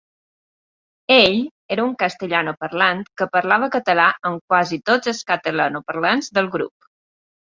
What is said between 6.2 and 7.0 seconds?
del grup.